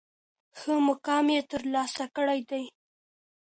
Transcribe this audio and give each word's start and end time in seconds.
ښه 0.59 0.73
مقام 0.87 1.25
یې 1.35 1.41
تر 1.51 1.61
لاسه 1.73 2.05
کړی 2.15 2.39
دی. 2.49 2.63